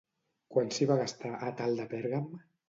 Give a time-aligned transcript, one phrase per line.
[0.55, 2.27] Quant s'hi va gastar Àtal de Pèrgam?